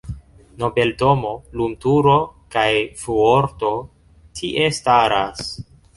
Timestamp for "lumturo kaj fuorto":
1.59-3.73